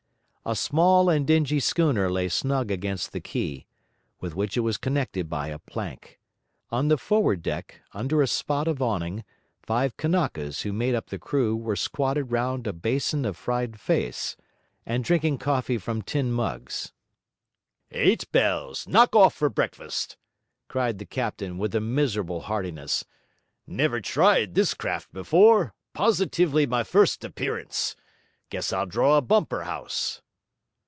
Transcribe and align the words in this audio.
A 0.43 0.55
small 0.55 1.07
and 1.07 1.25
dingy 1.27 1.59
schooner 1.59 2.09
lay 2.11 2.27
snug 2.27 2.71
against 2.71 3.11
the 3.11 3.21
quay, 3.21 3.67
with 4.19 4.35
which 4.35 4.57
it 4.57 4.61
was 4.61 4.75
connected 4.77 5.29
by 5.29 5.49
a 5.49 5.59
plank. 5.59 6.19
On 6.71 6.87
the 6.87 6.97
forward 6.97 7.43
deck, 7.43 7.81
under 7.93 8.23
a 8.23 8.27
spot 8.27 8.67
of 8.67 8.81
awning, 8.81 9.23
five 9.61 9.95
Kanakas 9.97 10.63
who 10.63 10.73
made 10.73 10.95
up 10.95 11.07
the 11.11 11.19
crew, 11.19 11.55
were 11.55 11.75
squatted 11.75 12.31
round 12.31 12.65
a 12.65 12.73
basin 12.73 13.23
of 13.23 13.37
fried 13.37 13.73
feis, 13.79 14.35
and 14.83 15.03
drinking 15.03 15.37
coffee 15.37 15.77
from 15.77 16.01
tin 16.01 16.31
mugs. 16.31 16.91
'Eight 17.91 18.29
bells: 18.31 18.87
knock 18.87 19.15
off 19.15 19.35
for 19.35 19.47
breakfast!' 19.47 20.17
cried 20.67 20.97
the 20.97 21.05
captain 21.05 21.59
with 21.59 21.75
a 21.75 21.79
miserable 21.81 22.41
heartiness. 22.41 23.05
'Never 23.67 24.01
tried 24.01 24.55
this 24.55 24.73
craft 24.73 25.13
before; 25.13 25.75
positively 25.93 26.65
my 26.65 26.83
first 26.83 27.23
appearance; 27.23 27.95
guess 28.49 28.73
I'll 28.73 28.87
draw 28.87 29.17
a 29.19 29.21
bumper 29.21 29.65
house.' 29.65 30.19